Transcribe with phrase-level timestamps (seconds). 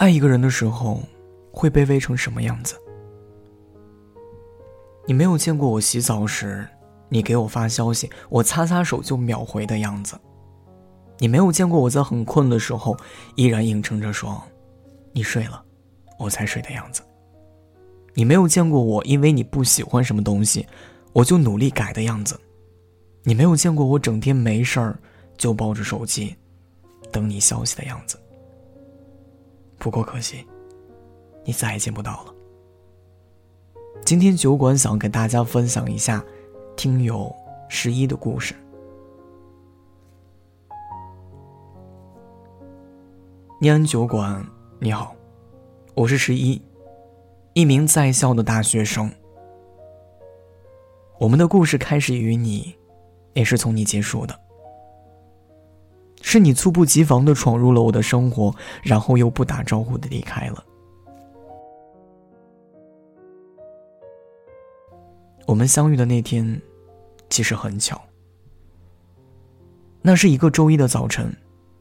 [0.00, 0.98] 爱一个人的时候，
[1.52, 2.74] 会卑微成什么样子？
[5.06, 6.66] 你没有见过我洗澡时，
[7.10, 10.18] 你给我发消息，我擦擦手就秒回的样子。
[11.18, 12.96] 你没有见过我在很困的时候，
[13.36, 14.42] 依然硬撑着说
[15.12, 15.62] ：“你睡了，
[16.18, 17.02] 我才睡的样子。”
[18.16, 20.66] 你没有见过我因为你不喜欢什么东西，
[21.12, 22.40] 我就努力改的样子。
[23.22, 24.98] 你没有见过我整天没事儿
[25.36, 26.34] 就抱着手机，
[27.12, 28.18] 等你消息的样子。
[29.80, 30.46] 不过可惜，
[31.42, 32.34] 你再也见不到了。
[34.04, 36.22] 今天酒馆想给大家分享一下
[36.76, 37.34] 听友
[37.66, 38.54] 十一的故事。
[43.58, 44.46] 念安酒馆，
[44.78, 45.16] 你好，
[45.94, 46.60] 我是十一，
[47.54, 49.10] 一名在校的大学生。
[51.18, 52.76] 我们的故事开始于你，
[53.32, 54.38] 也是从你结束的。
[56.30, 60.64] 是你猝不及防的闯入了我的生活，然后又不打招呼的离开了。
[65.44, 66.62] 我们相遇的那天，
[67.28, 68.00] 其实很巧。
[70.02, 71.36] 那是一个周一的早晨，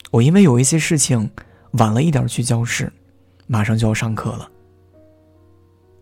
[0.10, 1.30] 我因为有一些事情。
[1.74, 2.92] 晚了一点去教室，
[3.46, 4.50] 马上就要上课了。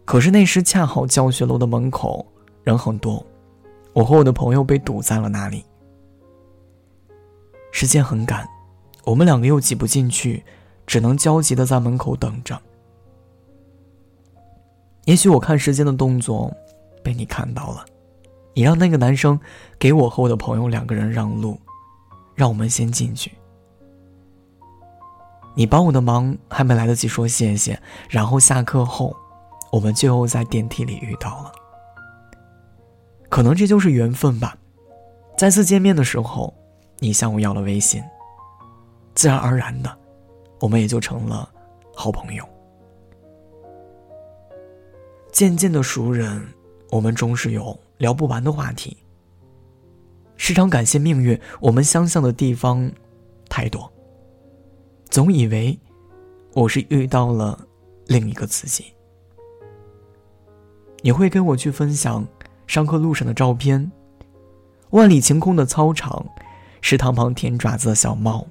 [0.06, 2.26] 可是那时恰好教学楼的门口
[2.64, 3.22] 人很多，
[3.92, 5.66] 我和我的朋友被堵在了那里。
[7.80, 8.44] 时间很赶，
[9.04, 10.44] 我们两个又挤不进去，
[10.88, 12.60] 只能焦急的在门口等着。
[15.06, 16.52] 也许我看时间的动作
[17.04, 17.86] 被你看到了，
[18.56, 19.40] 你让那个男生
[19.78, 21.56] 给我和我的朋友两个人让路，
[22.34, 23.32] 让我们先进去。
[25.54, 29.16] 你帮我的忙还没来得及说谢谢，然后下课后，
[29.72, 31.52] 我们最后在电梯里遇到了。
[33.30, 34.58] 可能这就是缘分吧。
[35.38, 36.52] 再次见面的时候，
[37.00, 38.04] 你向我要了微信，
[39.14, 39.98] 自然而然的，
[40.60, 41.50] 我们也就成了
[41.94, 42.44] 好朋友。
[45.32, 46.48] 渐渐的熟人，
[46.90, 48.98] 我们终是有聊不完的话题。
[50.36, 52.92] 时常感谢命运，我们相像的地方
[53.50, 53.92] 太多。
[55.10, 55.78] 总以为
[56.54, 57.60] 我是遇到了
[58.06, 58.86] 另一个自己。
[61.02, 62.28] 你会跟我去分享
[62.66, 63.92] 上课路上的照片，
[64.90, 66.26] 万里晴空的操场，
[66.82, 68.46] 食堂旁舔爪子的小猫，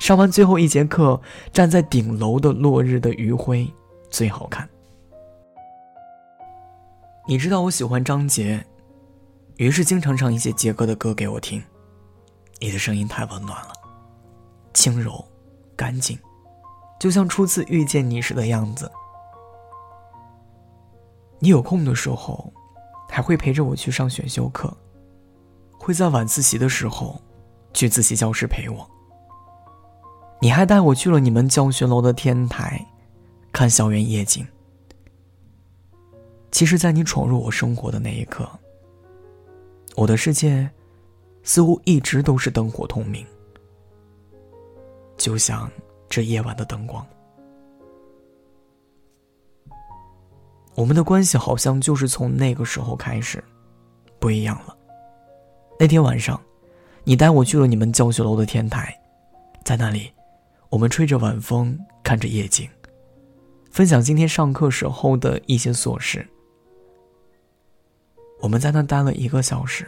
[0.00, 1.20] 上完最后一节课
[1.52, 3.72] 站在顶楼的落日的余晖
[4.10, 4.68] 最好看。
[7.26, 8.64] 你知道我喜欢张杰，
[9.56, 11.62] 于是经常唱一些杰哥的歌给我听。
[12.60, 13.72] 你的声音太温暖了，
[14.72, 15.24] 轻柔。
[15.74, 16.16] 干净，
[17.00, 18.88] 就像初次遇见你时的样子。
[21.40, 22.52] 你有空的时候，
[23.08, 24.72] 还会陪着我去上选修课，
[25.78, 27.20] 会在晚自习的时候
[27.72, 28.88] 去自习教室陪我。
[30.40, 32.84] 你还带我去了你们教学楼的天台，
[33.52, 34.46] 看校园夜景。
[36.50, 38.48] 其实，在你闯入我生活的那一刻，
[39.94, 40.68] 我的世界
[41.42, 43.24] 似乎一直都是灯火通明。
[45.16, 45.70] 就像
[46.08, 47.06] 这夜晚的灯光，
[50.74, 53.42] 我们的关系好像就是从那个时候开始
[54.18, 54.76] 不一样了。
[55.78, 56.40] 那天晚上，
[57.04, 58.96] 你带我去了你们教学楼的天台，
[59.64, 60.12] 在那里，
[60.68, 62.68] 我们吹着晚风，看着夜景，
[63.72, 66.24] 分享今天上课时候的一些琐事。
[68.40, 69.84] 我们在那待了一个小时，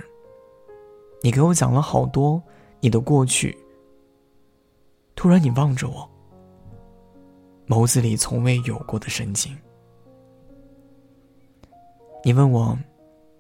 [1.23, 2.43] 你给我讲了好多
[2.81, 3.57] 你的过去。
[5.15, 6.11] 突然，你望着我，
[7.69, 9.57] 眸子里从未有过的深情。
[12.25, 12.77] 你问我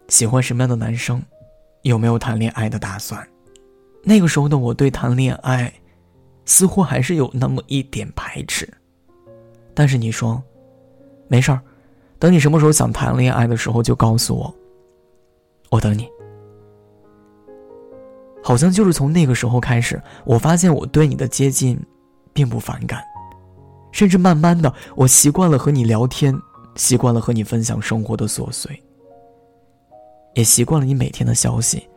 [0.08, 1.20] 喜欢什么样的男生，
[1.82, 3.28] 有没有谈恋爱的打算？
[4.04, 5.72] 那个时候的我对谈恋爱，
[6.44, 8.68] 似乎还是有那么一点排斥。
[9.72, 10.42] 但是你说，
[11.26, 11.60] 没事儿，
[12.18, 14.54] 等你什么时候想谈恋爱的时候就告诉我，
[15.70, 16.08] 我等你。
[18.42, 21.80] 好像就是从那个时候开始，我发现我对你的接近，
[22.34, 23.02] 并不反感，
[23.90, 26.38] 甚至慢慢的，我习惯了和你聊天，
[26.76, 28.78] 习惯了和你分享生活的琐碎，
[30.34, 31.88] 也习惯了你每天的消息，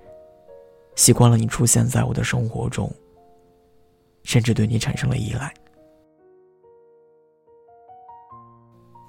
[0.98, 2.94] 习惯了你出现在我的生活中，
[4.24, 5.54] 甚至对你产生了依赖。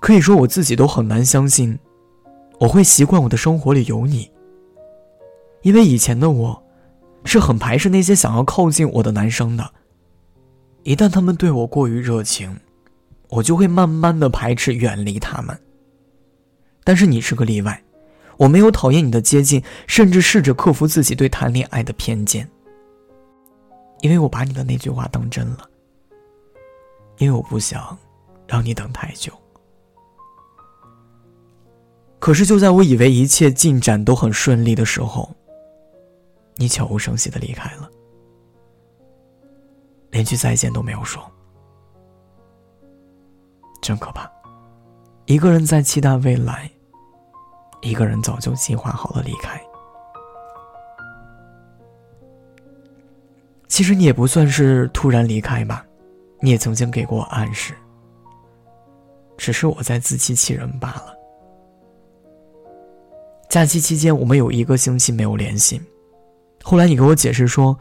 [0.00, 1.76] 可以说我自己都很难相信，
[2.60, 4.30] 我会习惯我的生活里有你，
[5.62, 6.62] 因为以前的我。
[7.24, 9.72] 是很排斥那些想要靠近我的男生的。
[10.84, 12.58] 一旦他们对我过于热情，
[13.28, 15.60] 我就会慢慢的排斥、远离他们。
[16.84, 17.82] 但是你是个例外，
[18.38, 22.48] 我没有讨厌你的接近，甚至试着克服自己对谈恋爱的偏见。
[24.00, 25.68] 因为我把你的那句话当真了。
[27.18, 27.98] 因为我不想
[28.46, 29.32] 让你等太久。
[32.20, 35.28] 可是就在我以为一切进展都很顺利的时候，
[36.54, 37.90] 你悄无声息的离开了，
[40.10, 41.20] 连句再见都没有说，
[43.82, 44.30] 真可怕。
[45.26, 46.70] 一个人在期待未来，
[47.80, 49.60] 一个人早就计划好了离开。
[53.68, 55.84] 其实你也不算是突然离开吧，
[56.40, 57.74] 你也曾经给过我暗示，
[59.36, 61.14] 只是我在自欺欺人罢了。
[63.48, 65.80] 假期期间，我们有一个星期没有联系。
[66.62, 67.78] 后来你给我解释说，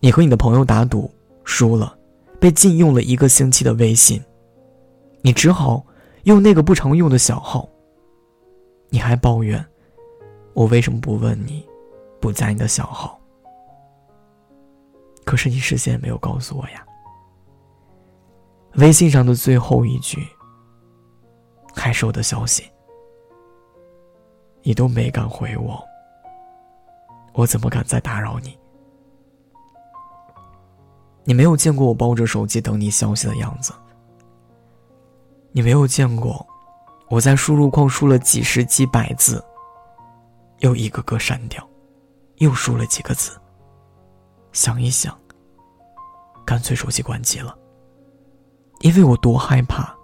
[0.00, 1.10] 你和你的朋友打赌
[1.44, 1.96] 输了，
[2.40, 4.22] 被禁用了一个星期的微信。
[5.20, 5.84] 你只好
[6.24, 7.68] 用那个不常用的小号。
[8.88, 9.64] 你还抱怨，
[10.54, 11.66] 我为什么不问你，
[12.20, 13.20] 不加你的小号？
[15.24, 16.86] 可是你事先也没有告诉我呀。
[18.74, 20.24] 微信上的最后一句，
[21.74, 22.64] 还是我的消息。
[24.62, 25.82] 你都没敢回我，
[27.34, 28.58] 我怎么敢再打扰你？
[31.24, 33.72] 你没有见过我抱着手机等你消息的样子，
[35.50, 36.46] 你没有见过
[37.08, 39.44] 我在输入框输了几十几百字，
[40.58, 41.66] 又一个个删掉，
[42.36, 43.30] 又输了几个字。
[44.52, 45.16] 想一想，
[46.44, 47.56] 干脆手机关机了，
[48.80, 49.94] 因为我多害怕，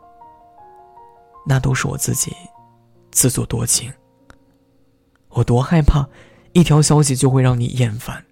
[1.46, 2.36] 那都是我自己
[3.10, 3.92] 自作多情。
[5.30, 6.06] 我多害怕，
[6.52, 8.24] 一条消息就会让你厌烦。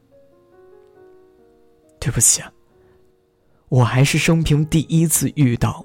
[1.98, 2.52] 对不起啊，
[3.68, 5.84] 我还是生平第一次遇到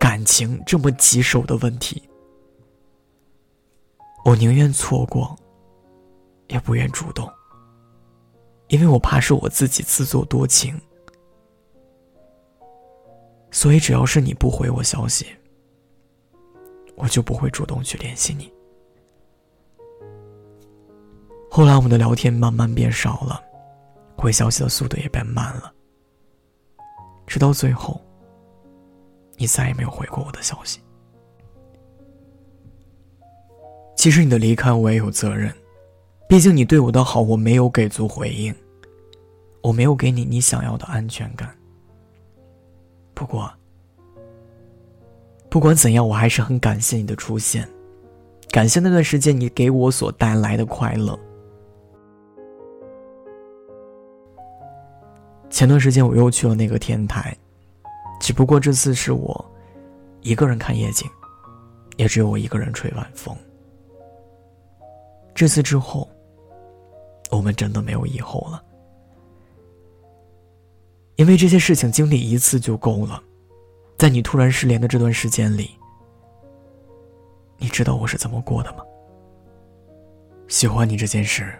[0.00, 2.02] 感情这么棘手的问题。
[4.24, 5.38] 我宁愿错过，
[6.48, 7.30] 也不愿主动，
[8.68, 10.80] 因为我怕是我自己自作多情。
[13.50, 15.26] 所以只要是你不回我消息，
[16.96, 18.50] 我就不会主动去联系你。
[21.50, 23.42] 后来我们的聊天慢慢变少了，
[24.16, 25.70] 回消息的速度也变慢了。
[27.26, 28.00] 直到最后，
[29.40, 30.80] 你再也没有回过我的消息。
[33.96, 35.50] 其实你的离开我也有责任，
[36.28, 38.54] 毕竟你对我的好我没有给足回应，
[39.62, 41.56] 我没有给你你想要的安全感。
[43.14, 43.50] 不过，
[45.48, 47.66] 不管怎样，我还是很感谢你的出现，
[48.50, 51.18] 感谢那段时间你给我所带来的快乐。
[55.48, 57.36] 前段时间我又去了那个天台，
[58.20, 59.44] 只不过这次是我
[60.20, 61.10] 一个人看夜景，
[61.96, 63.34] 也只有我一个人吹晚风。
[65.34, 66.08] 这次之后，
[67.30, 68.62] 我们真的没有以后了，
[71.16, 73.22] 因为这些事情经历一次就够了。
[73.96, 75.70] 在你突然失联的这段时间里，
[77.56, 78.84] 你知道我是怎么过的吗？
[80.48, 81.54] 喜欢你这件事，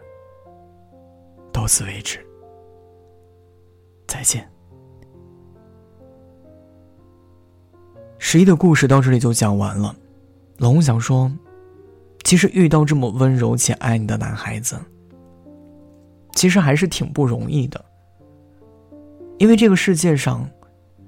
[1.52, 2.18] 到此为止。
[4.06, 4.49] 再见。
[8.22, 9.96] 十一的故事到这里就讲完了。
[10.58, 11.32] 老公想说，
[12.22, 14.78] 其实遇到这么温柔且爱你的男孩子，
[16.34, 17.82] 其实还是挺不容易的。
[19.38, 20.48] 因为这个世界上，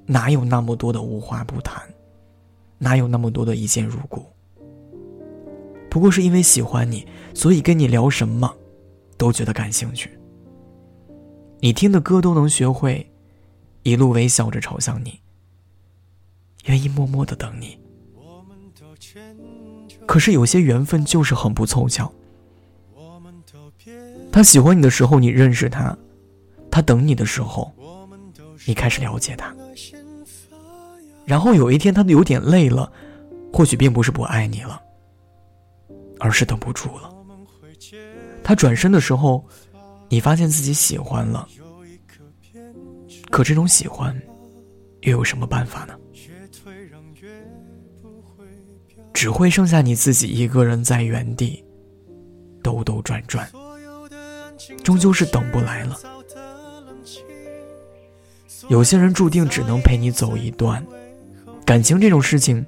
[0.07, 1.83] 哪有那么多的无话不谈，
[2.79, 4.25] 哪有那么多的一见如故？
[5.91, 8.51] 不过是因为喜欢你，所以跟你聊什么，
[9.19, 10.11] 都觉得感兴趣。
[11.61, 13.07] 你听的歌都能学会，
[13.83, 15.21] 一路微笑着朝向你，
[16.65, 17.79] 愿意默默的等你。
[20.07, 22.13] 可是有些缘分就是很不凑巧。
[24.31, 25.97] 他喜欢你的时候，你认识他；
[26.71, 27.73] 他等你的时候，
[28.67, 29.55] 你开始了解他。
[31.25, 32.91] 然后有一天，他有点累了，
[33.53, 34.81] 或许并不是不爱你了，
[36.19, 37.13] 而是等不住了。
[38.43, 39.45] 他转身的时候。
[40.09, 41.49] 你发现自己喜欢了，
[43.31, 44.15] 可这种喜欢，
[45.01, 45.99] 又有什么办法呢？
[49.13, 51.65] 只会剩下你自己一个人在原地
[52.63, 53.51] 兜兜转转，
[54.83, 55.99] 终究是等不来了。
[58.69, 60.85] 有些人注定只能陪你走一段，
[61.65, 62.65] 感情这种事情，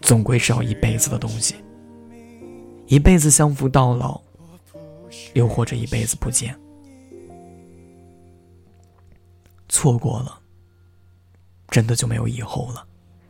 [0.00, 1.56] 总归是要一辈子的东西，
[2.86, 4.20] 一辈子相扶到老。
[5.34, 6.58] 又或者一辈子不见，
[9.68, 10.40] 错过了，
[11.68, 12.86] 真的就没有以后了。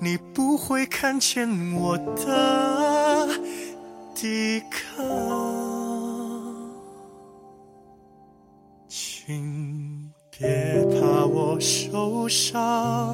[0.00, 3.28] 你不会看见我的
[4.14, 5.04] 抵抗。
[8.88, 13.12] 请别怕我受伤，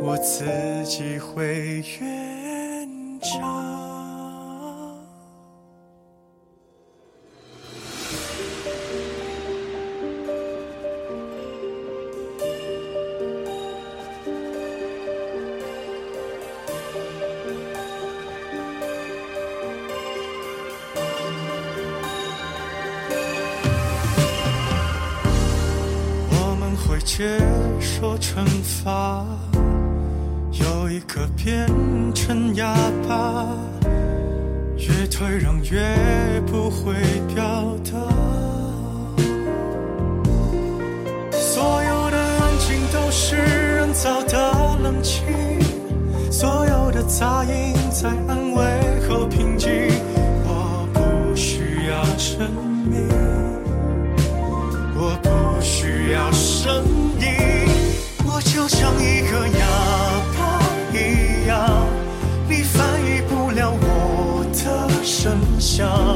[0.00, 0.44] 我自
[0.84, 2.88] 己会圆
[3.20, 3.61] 场。
[27.14, 27.28] 接
[27.78, 29.22] 受惩罚，
[30.50, 31.68] 有一个变
[32.14, 32.74] 成哑
[33.06, 33.46] 巴，
[34.78, 36.94] 越退让越不会
[37.34, 37.44] 表
[37.84, 38.00] 达。
[41.32, 45.22] 所有的安静都是人造的冷清，
[46.30, 48.64] 所有的杂音在安慰
[49.06, 49.70] 后平静。
[50.46, 52.50] 我不需要证
[52.86, 53.06] 明。
[54.94, 55.28] 我不
[55.60, 56.91] 需要声音，我
[58.62, 59.66] 就像一个哑
[60.38, 61.84] 巴一样，
[62.48, 66.11] 你翻译不了我的声响。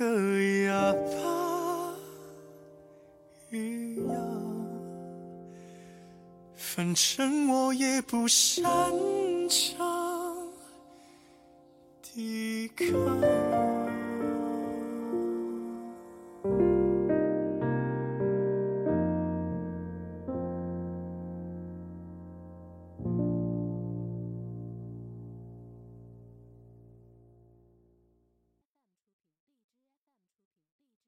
[0.00, 0.06] 个
[0.64, 1.94] 哑巴
[3.50, 4.16] 一样，
[6.56, 8.64] 反正我也不擅
[9.46, 10.48] 长
[12.00, 13.89] 抵抗。